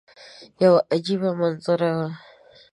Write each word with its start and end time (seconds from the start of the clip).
یوه 0.63 0.79
عجیبه 0.93 1.29
منظره 1.39 1.89
وه. 1.97 2.09